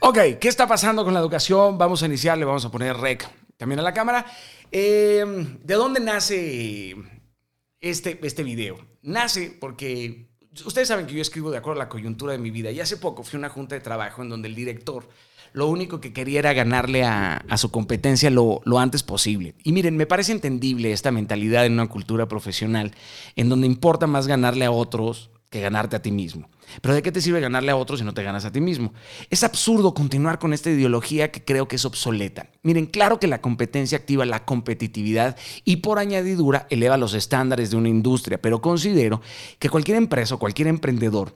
[0.00, 1.78] Ok, ¿qué está pasando con la educación?
[1.78, 4.24] Vamos a iniciar, le vamos a poner rec también a la cámara.
[4.70, 5.24] Eh,
[5.62, 6.94] ¿De dónde nace
[7.80, 8.78] este, este video?
[9.02, 10.30] Nace porque
[10.64, 12.96] ustedes saben que yo escribo de acuerdo a la coyuntura de mi vida y hace
[12.96, 15.08] poco fui a una junta de trabajo en donde el director
[15.52, 19.54] lo único que quería era ganarle a, su competencia lo, lo, antes posible.
[19.62, 22.94] Y miren, me parece entendible esta mentalidad en una cultura profesional
[23.36, 26.48] en donde importa más ganarle a otros que ganarte a ti mismo.
[26.80, 28.94] Pero ¿de qué te sirve ganarle a otros si no te ganas a ti mismo?
[29.30, 32.48] Es absurdo continuar con esta ideología que creo que es obsoleta.
[32.62, 37.76] Miren, claro que la competencia activa la competitividad y por añadidura eleva los estándares de
[37.76, 39.20] una industria, pero considero
[39.58, 41.34] que cualquier empresa o cualquier emprendedor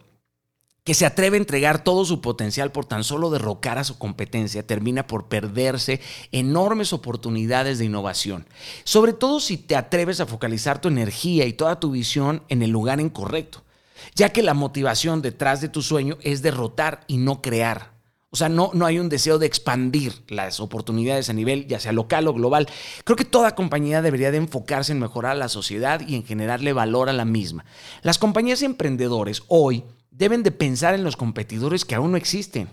[0.83, 4.65] que se atreve a entregar todo su potencial por tan solo derrocar a su competencia,
[4.65, 8.47] termina por perderse enormes oportunidades de innovación.
[8.85, 12.71] Sobre todo si te atreves a focalizar tu energía y toda tu visión en el
[12.71, 13.66] lugar incorrecto,
[14.15, 17.97] ya que la motivación detrás de tu sueño es derrotar y no crear.
[18.31, 21.93] O sea, no, no hay un deseo de expandir las oportunidades a nivel, ya sea
[21.93, 22.69] local o global.
[23.05, 27.09] Creo que toda compañía debería de enfocarse en mejorar la sociedad y en generarle valor
[27.09, 27.65] a la misma.
[28.03, 32.69] Las compañías emprendedores hoy deben de pensar en los competidores que aún no existen.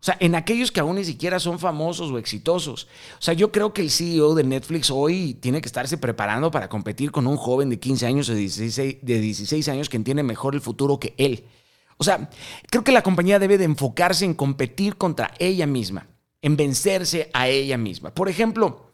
[0.00, 2.84] O sea, en aquellos que aún ni siquiera son famosos o exitosos.
[3.18, 6.68] O sea, yo creo que el CEO de Netflix hoy tiene que estarse preparando para
[6.68, 10.22] competir con un joven de 15 años o de 16, de 16 años que entiende
[10.22, 11.44] mejor el futuro que él.
[11.96, 12.30] O sea,
[12.70, 16.06] creo que la compañía debe de enfocarse en competir contra ella misma,
[16.42, 18.14] en vencerse a ella misma.
[18.14, 18.87] Por ejemplo,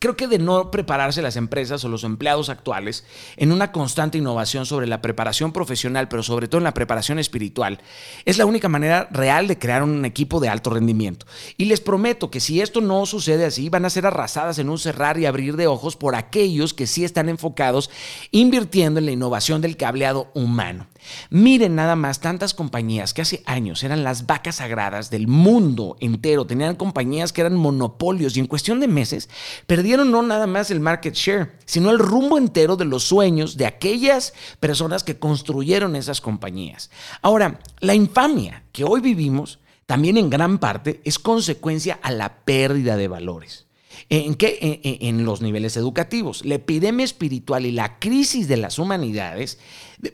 [0.00, 3.04] Creo que de no prepararse las empresas o los empleados actuales
[3.36, 7.80] en una constante innovación sobre la preparación profesional, pero sobre todo en la preparación espiritual,
[8.24, 11.26] es la única manera real de crear un equipo de alto rendimiento.
[11.56, 14.78] Y les prometo que si esto no sucede así, van a ser arrasadas en un
[14.78, 17.90] cerrar y abrir de ojos por aquellos que sí están enfocados
[18.30, 20.86] invirtiendo en la innovación del cableado humano.
[21.30, 26.46] Miren nada más tantas compañías que hace años eran las vacas sagradas del mundo entero,
[26.46, 29.28] tenían compañías que eran monopolios y en cuestión de meses
[29.66, 33.66] perdieron no nada más el market share, sino el rumbo entero de los sueños de
[33.66, 36.90] aquellas personas que construyeron esas compañías.
[37.22, 42.96] Ahora, la infamia que hoy vivimos también en gran parte es consecuencia a la pérdida
[42.96, 43.67] de valores.
[44.08, 44.80] ¿En qué?
[45.00, 46.44] En, los niveles educativos.
[46.44, 49.58] La epidemia espiritual y la crisis de las humanidades,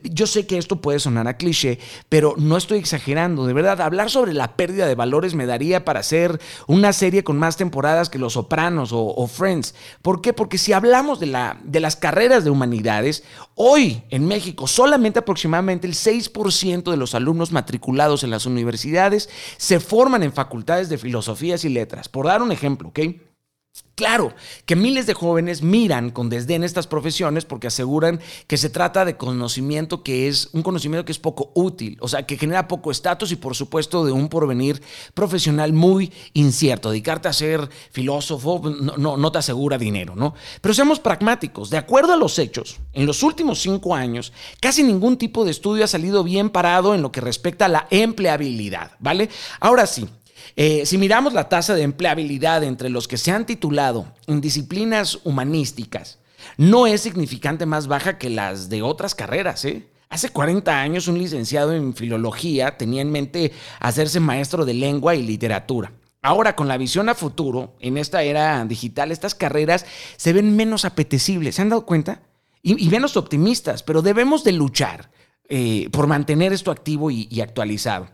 [0.03, 1.79] yo sé que esto puede sonar a cliché,
[2.09, 3.45] pero no estoy exagerando.
[3.45, 7.37] De verdad, hablar sobre la pérdida de valores me daría para hacer una serie con
[7.37, 9.75] más temporadas que Los Sopranos o, Friends.
[10.01, 10.33] ¿Por qué?
[10.33, 13.23] Porque si hablamos de, la, de las carreras de humanidades,
[13.55, 19.79] hoy en México solamente aproximadamente el 6% de los alumnos matriculados en las universidades se
[19.79, 22.09] forman en facultades de filosofías y letras.
[22.09, 22.99] Por dar un ejemplo, ¿ok?
[23.95, 24.33] Claro
[24.65, 29.15] que miles de jóvenes miran con desdén estas profesiones porque aseguran que se trata de
[29.15, 33.31] conocimiento que es un conocimiento que es poco útil, o sea, que genera poco estatus
[33.31, 34.81] y por supuesto de un porvenir
[35.13, 36.91] profesional muy incierto.
[36.91, 38.61] Dedicarte a ser filósofo
[38.97, 40.35] no, no, te asegura dinero, ¿no?
[40.59, 45.17] Pero seamos pragmáticos, de acuerdo a los hechos, en los últimos cinco años, casi ningún
[45.17, 49.29] tipo de estudio ha salido bien parado en lo que respecta a la empleabilidad, ¿vale?
[49.61, 50.05] Ahora sí,
[50.55, 55.19] eh, si miramos la tasa de empleabilidad entre los que se han titulado en disciplinas
[55.23, 56.19] humanísticas,
[56.57, 59.65] no es significante más baja que las de otras carreras.
[59.65, 59.87] ¿eh?
[60.09, 65.23] Hace 40 años un licenciado en filología tenía en mente hacerse maestro de lengua y
[65.23, 65.91] literatura.
[66.21, 69.85] Ahora, con la visión a futuro, en esta era digital, estas carreras
[70.17, 71.55] se ven menos apetecibles.
[71.55, 72.21] ¿Se han dado cuenta?
[72.63, 75.11] Y, menos optimistas, pero debemos de luchar
[75.49, 78.07] eh, por mantener esto activo y actualizado.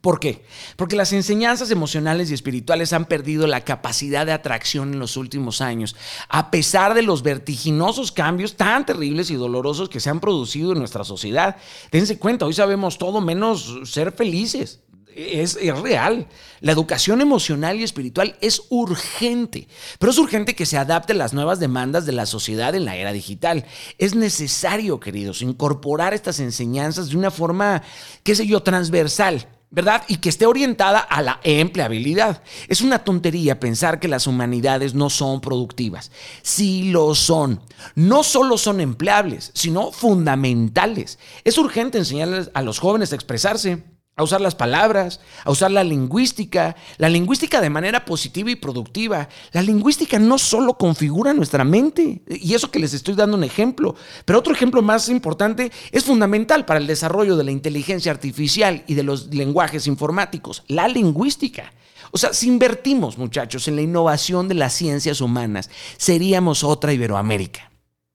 [0.00, 0.44] ¿Por qué?
[0.76, 5.60] Porque las enseñanzas emocionales y espirituales han perdido la capacidad de atracción en los últimos
[5.60, 5.96] años,
[6.28, 10.78] a pesar de los vertiginosos cambios tan terribles y dolorosos que se han producido en
[10.78, 11.56] nuestra sociedad.
[11.90, 14.80] Dense cuenta, hoy sabemos todo menos ser felices.
[15.14, 16.28] Es, real.
[16.60, 19.66] La educación emocional y espiritual es urgente,
[19.98, 22.96] pero es urgente que se adapte a las nuevas demandas de la sociedad en la
[22.96, 23.64] era digital.
[23.96, 27.82] Es necesario, queridos, incorporar estas enseñanzas de una forma,
[28.24, 30.04] qué sé yo, transversal ¿verdad?
[30.08, 32.42] Y que esté orientada a la empleabilidad.
[32.68, 36.10] Es una tontería pensar que las humanidades no son productivas.
[36.42, 37.60] Sí lo son.
[37.94, 41.18] No solo son empleables, sino fundamentales.
[41.44, 43.82] Es urgente enseñarles a los jóvenes a expresarse
[44.18, 49.28] a usar las palabras, a usar la lingüística, la lingüística de manera positiva y productiva.
[49.52, 53.94] La lingüística no solo configura nuestra mente, y eso que les estoy dando un ejemplo,
[54.24, 58.94] pero otro ejemplo más importante es fundamental para el desarrollo de la inteligencia artificial y
[58.94, 61.72] de los lenguajes informáticos, la lingüística.
[62.10, 65.68] O sea, si invertimos, muchachos, en la innovación de las ciencias humanas,
[65.98, 67.70] seríamos otra Iberoamérica.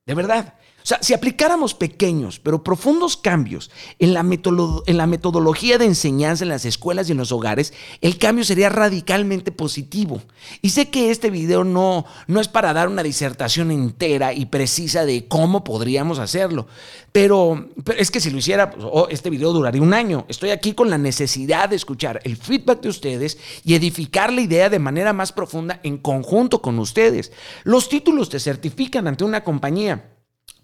[0.08, 0.56] De verdad.
[0.84, 6.44] O sea, si aplicáramos pequeños pero profundos cambios en la, en la, metodología de enseñanza
[6.44, 10.22] en las escuelas y en los hogares, el cambio sería radicalmente positivo.
[10.62, 15.06] Y sé que este video no, no es para dar una disertación entera y precisa
[15.06, 16.68] de cómo podríamos hacerlo,
[17.12, 17.68] pero,
[17.98, 20.26] es que si lo hiciera, pues, oh, este video duraría un año.
[20.30, 24.70] Estoy aquí con la necesidad de escuchar el feedback de ustedes y edificar la idea
[24.70, 27.34] de manera más profunda en conjunto con ustedes.
[27.64, 30.11] Los títulos te certifican ante una compañía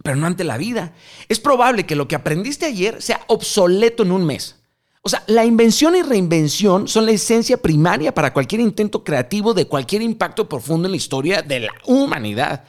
[0.07, 0.93] pero no ante la vida.
[1.27, 4.55] Es probable que lo que aprendiste ayer sea obsoleto en un mes.
[5.01, 9.67] O sea, la invención y reinvención son la esencia primaria para cualquier intento creativo de
[9.67, 12.63] cualquier impacto profundo en la historia de la humanidad.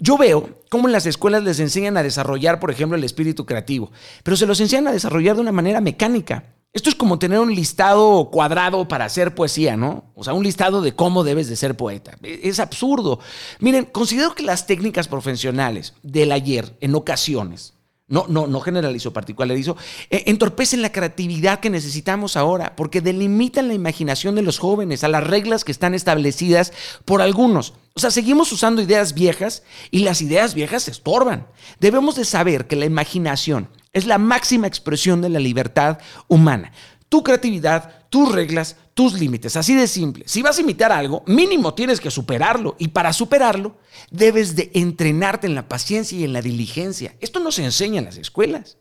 [0.00, 3.92] Yo veo cómo en las escuelas les enseñan a desarrollar, por ejemplo, el espíritu creativo,
[4.24, 6.42] pero se los enseñan a desarrollar de una manera mecánica.
[6.72, 10.12] Esto es como tener un listado cuadrado para hacer poesía, ¿no?
[10.14, 12.16] O sea, un listado de cómo debes de ser poeta.
[12.22, 13.18] E, es absurdo.
[13.58, 17.74] Miren, considero que las técnicas profesionales del ayer, en ocasiones,
[18.06, 19.76] no, no, no generalizo, particularizo,
[20.10, 25.08] e, entorpecen la creatividad que necesitamos ahora, porque delimitan la imaginación de los jóvenes a
[25.08, 26.72] las reglas que están establecidas
[27.04, 27.74] por algunos.
[27.94, 31.48] O sea, seguimos usando ideas viejas y las ideas viejas se estorban.
[31.80, 35.98] Debemos de saber que la imaginación es la máxima expresión de la libertad
[36.28, 36.72] humana.
[37.08, 39.56] Tu creatividad, tus reglas, tus límites.
[39.56, 40.24] Así de simple.
[40.26, 42.76] Si vas a imitar algo, mínimo tienes que superarlo.
[42.78, 43.78] Y para superarlo,
[44.10, 47.16] debes de entrenarte en la paciencia y en la diligencia.
[47.20, 48.78] Esto no se enseña en las escuelas.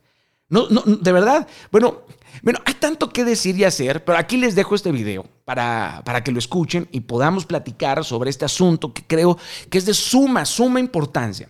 [0.49, 1.47] No, de verdad.
[1.71, 2.01] Bueno,
[2.41, 6.23] bueno, hay tanto que decir y hacer, pero aquí les dejo este video para, para
[6.23, 9.37] que lo escuchen y podamos platicar sobre este asunto que creo
[9.69, 11.49] que es de suma, suma importancia.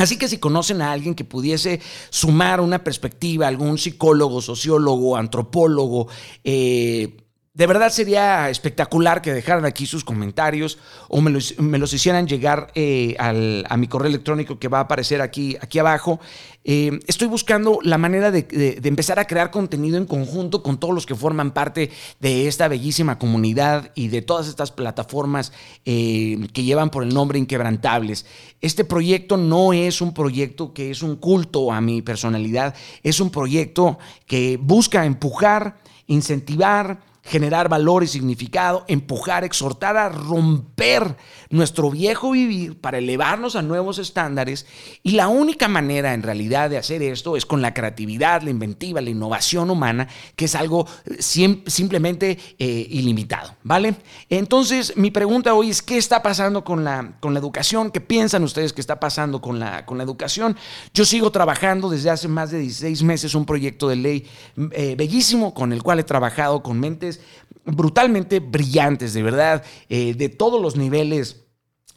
[0.00, 6.08] Así que si conocen a alguien que pudiese sumar una perspectiva, algún psicólogo, sociólogo, antropólogo,
[6.42, 7.18] eh,
[7.60, 10.78] de verdad sería espectacular que dejaran aquí sus comentarios
[11.10, 15.58] o me los, hicieran llegar eh, a mi correo electrónico que va a aparecer aquí,
[15.60, 16.20] aquí abajo.
[16.64, 21.04] Eh, estoy buscando la manera de, empezar a crear contenido en conjunto con todos los
[21.04, 25.52] que forman parte de esta bellísima comunidad y de todas estas plataformas
[25.84, 28.24] eh, que llevan por el nombre Inquebrantables.
[28.62, 33.28] Este proyecto no es un proyecto que es un culto a mi personalidad, es un
[33.28, 35.76] proyecto que busca empujar,
[36.06, 41.16] incentivar, generar valor y significado, empujar, exhortar a romper
[41.50, 44.66] nuestro viejo vivir para elevarnos a nuevos estándares.
[45.02, 49.00] Y la única manera en realidad de hacer esto es con la creatividad, la inventiva,
[49.00, 53.96] la innovación humana, que es algo eh, simplemente eh, ilimitado, ¿vale?
[54.28, 57.90] Entonces, mi pregunta hoy es, ¿qué está pasando con la, con la educación?
[57.90, 60.56] ¿Qué piensan ustedes que está pasando con la, con la educación?
[60.94, 64.26] Yo sigo trabajando desde hace más de 16 meses un proyecto de ley
[64.72, 67.20] eh, bellísimo con el cual he trabajado con mentes
[67.64, 71.39] brutalmente brillantes, de verdad, de todos los niveles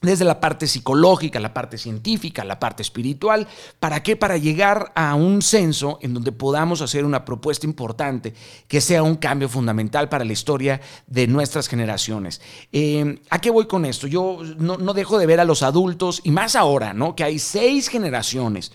[0.04, 3.48] desde la parte psicológica, la parte científica, la parte espiritual.
[3.80, 4.16] ¿Para qué?
[4.16, 8.34] Para llegar a un censo en donde podamos hacer una propuesta importante
[8.68, 12.42] que sea un cambio fundamental para la historia de nuestras generaciones.
[12.72, 14.06] Eh, ¿A qué voy con esto?
[14.08, 17.16] Yo no, no, dejo de ver a los adultos, y más ahora, ¿no?
[17.16, 18.72] Que hay seis generaciones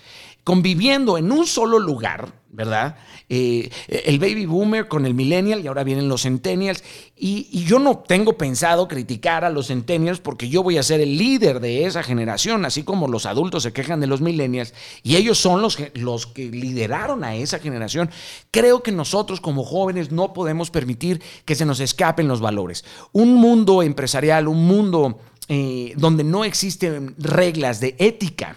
[0.49, 2.97] conviviendo en un solo lugar, ¿verdad?
[3.29, 6.83] Eh, el baby boomer con el millennial y ahora vienen los centennials.
[7.15, 11.19] Y, yo no tengo pensado criticar a los centennials porque yo voy a ser el
[11.19, 14.73] líder de esa generación, así como los adultos se quejan de los millennials
[15.03, 18.09] y ellos son los, que lideraron a esa generación.
[18.51, 22.87] Creo que nosotros como jóvenes no podemos permitir que se nos escapen los valores.
[23.13, 28.57] Un mundo empresarial, un mundo eh, donde no existen reglas de ética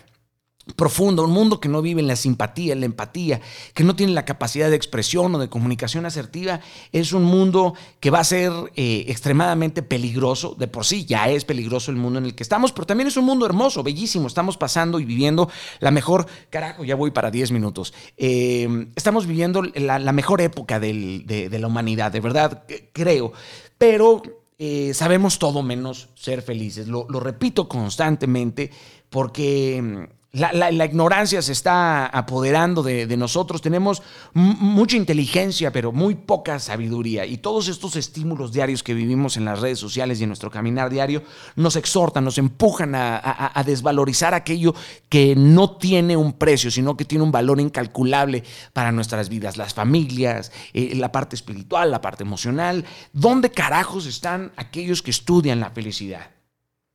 [0.75, 3.41] profundo, un mundo que no vive en la simpatía, en la empatía,
[3.74, 6.60] que no tiene la capacidad de expresión o de comunicación asertiva,
[6.91, 10.56] es un mundo que va a ser eh, extremadamente peligroso.
[10.58, 13.18] De por sí ya es peligroso el mundo en el que estamos, pero también es
[13.18, 14.27] un mundo hermoso, bellísimo.
[14.27, 15.50] Estamos pasando y viviendo
[15.80, 17.94] la mejor, carajo, ya voy para 10 minutos.
[18.18, 22.63] Eh, estamos viviendo la, mejor época de, la humanidad, de verdad,
[22.94, 23.34] creo.
[23.77, 24.22] Pero
[24.60, 26.88] eh, sabemos todo menos ser felices.
[26.88, 28.70] lo repito constantemente
[29.10, 33.61] porque la, ignorancia se está apoderando de, nosotros.
[33.61, 34.01] Tenemos
[34.33, 37.25] mucha inteligencia, pero muy poca sabiduría.
[37.25, 40.89] Y todos estos estímulos diarios que vivimos en las redes sociales y en nuestro caminar
[40.89, 41.23] diario
[41.57, 44.73] nos exhortan, nos empujan a, desvalorizar aquello
[45.09, 49.57] que no tiene un precio, sino que tiene un valor incalculable para nuestras vidas.
[49.57, 52.85] Las familias, eh, la parte espiritual, la parte emocional.
[53.11, 56.40] ¿Dónde carajos están aquellos que estudian la felicidad?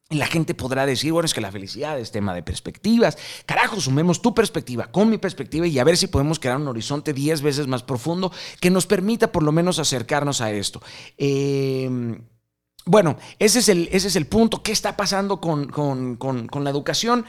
[0.09, 3.19] Y la gente podrá decir, bueno, es que la felicidad es tema de perspectivas.
[3.45, 7.13] Carajo, sumemos tu perspectiva con mi perspectiva y a ver si podemos crear un horizonte
[7.13, 10.81] 10 veces más profundo que nos permita por lo menos acercarnos a esto.
[11.19, 11.91] Eh,
[12.85, 14.63] bueno, ese es, el, ese es el punto.
[14.63, 17.27] ¿Qué está pasando con, con la educación?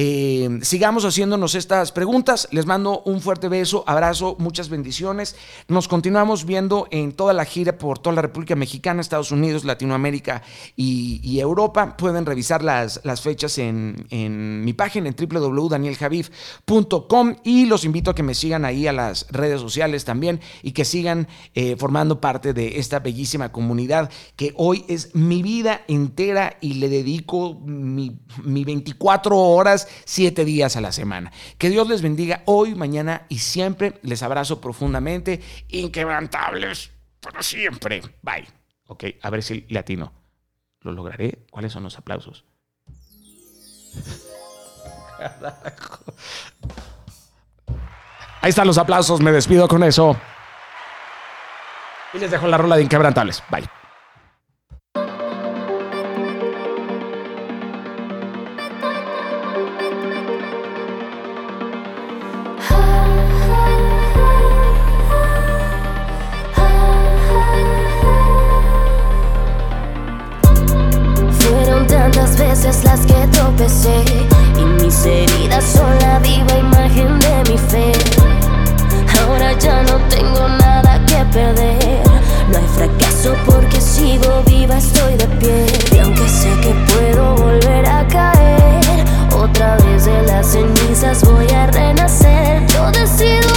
[0.00, 2.46] Eh, sigamos haciéndonos estas preguntas.
[2.52, 5.34] Les mando un fuerte beso, abrazo, muchas bendiciones.
[5.66, 10.44] Nos continuamos viendo en toda la gira por toda la República Mexicana, Estados Unidos, Latinoamérica
[10.76, 11.96] y, Europa.
[11.96, 18.22] Pueden revisar las, fechas en, en, mi página en www.danieljaviv.com y los invito a que
[18.22, 21.26] me sigan ahí a las redes sociales también y que sigan
[21.56, 26.88] eh, formando parte de esta bellísima comunidad que hoy es mi vida entera y le
[26.88, 31.32] dedico mi, mi 24 horas siete días a la semana.
[31.58, 33.98] Que Dios les bendiga hoy, mañana y siempre.
[34.02, 35.40] Les abrazo profundamente.
[35.68, 36.90] Inquebrantables
[37.20, 38.02] para siempre.
[38.22, 38.46] Bye.
[38.86, 40.12] Ok, a ver si latino.
[40.80, 41.46] ¿Lo lograré?
[41.50, 42.44] ¿Cuáles son los aplausos?
[48.40, 50.16] Ahí están los aplausos, me despido con eso.
[52.14, 53.42] Y les dejo la rola de Inquebrantables.
[53.50, 53.68] Bye.
[84.08, 85.66] Sigo viva, estoy de pie.
[85.92, 91.66] Y aunque sé que puedo volver a caer, otra vez de las cenizas voy a
[91.66, 92.66] renacer.
[92.68, 93.47] Yo decido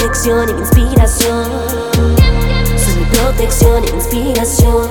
[0.00, 1.44] protección y mi inspiración.
[2.98, 4.88] Mi protección y mi inspiración.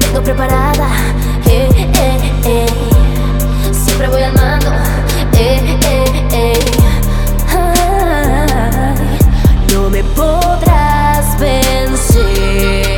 [0.00, 0.88] Vengo preparada,
[1.46, 2.66] eh, eh, eh.
[3.72, 4.70] Siempre voy al mando,
[5.32, 6.58] eh, eh, eh.
[7.48, 8.94] Ay,
[9.72, 12.89] no me podrás vencer.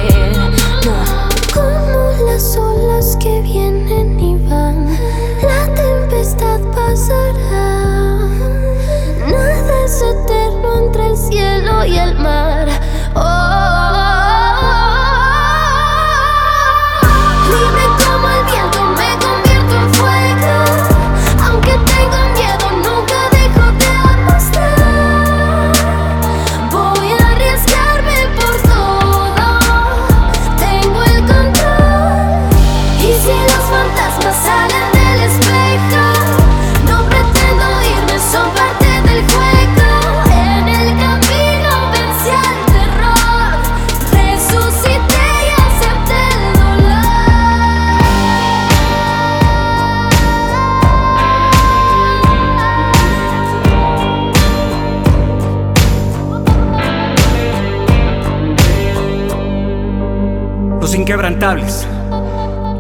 [61.02, 61.84] Inquebrantables.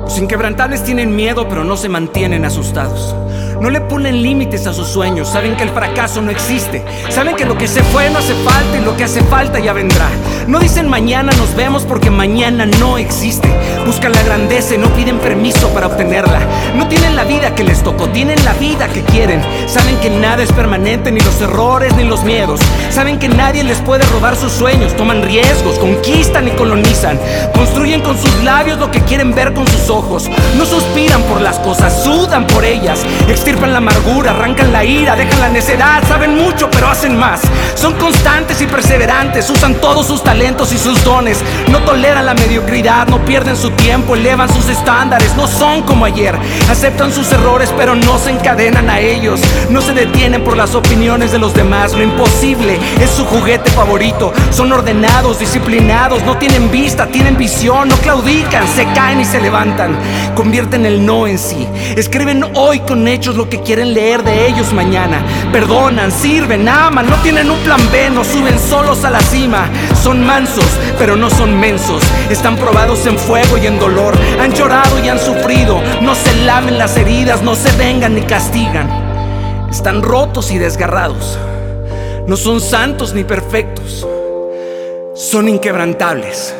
[0.04, 3.16] Los inquebrantables tienen miedo pero no se mantienen asustados.
[3.62, 7.44] No le ponen límites a sus sueños, saben que el fracaso no existe, saben que
[7.44, 10.08] lo que se fue no hace falta y lo que hace falta ya vendrá.
[10.48, 13.48] No dicen mañana nos vemos porque mañana no existe.
[13.86, 16.40] Buscan la grandeza y no piden permiso para obtenerla.
[16.76, 19.40] No tienen la vida que les tocó, tienen la vida que quieren.
[19.68, 22.60] Saben que nada es permanente, ni los errores ni los miedos.
[22.90, 27.18] Saben que nadie les puede robar sus sueños, toman riesgos, conquistan y colonizan.
[27.54, 30.28] Construyen con sus labios lo que quieren ver con sus ojos.
[30.58, 33.04] No suspiran por las cosas, sudan por ellas.
[33.60, 37.40] La amargura, arrancan la ira, dejan la necedad, saben mucho pero hacen más.
[37.74, 43.06] Son constantes y perseverantes, usan todos sus talentos y sus dones, no toleran la mediocridad,
[43.08, 46.34] no pierden su tiempo, elevan sus estándares, no son como ayer,
[46.70, 49.40] aceptan sus errores pero no se encadenan a ellos,
[49.70, 54.32] no se detienen por las opiniones de los demás, lo imposible es su juguete favorito,
[54.50, 59.96] son ordenados, disciplinados, no tienen vista, tienen visión, no claudican, se caen y se levantan,
[60.34, 61.66] convierten el no en sí,
[61.96, 65.20] escriben hoy con hechos lo que quieren leer de ellos mañana,
[65.50, 69.68] perdonan, sirven, aman, no tienen un plan B, no suben solos a la cima,
[70.00, 75.04] son mansos, pero no son mensos, están probados en fuego y en dolor, han llorado
[75.04, 78.88] y han sufrido, no se lamen las heridas, no se vengan ni castigan,
[79.68, 81.36] están rotos y desgarrados,
[82.28, 84.06] no son santos ni perfectos,
[85.16, 86.54] son inquebrantables